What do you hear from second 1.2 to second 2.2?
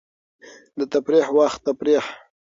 وخت تفریح.